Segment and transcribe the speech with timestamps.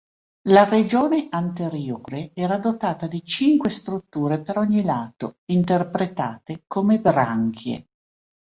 [0.49, 7.85] La regione anteriore era dotata di cinque strutture per ogni lato, interpretate come branchie.